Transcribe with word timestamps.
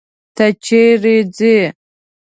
ته 0.35 0.45
چيري 0.63 1.17
ځې. 1.37 1.57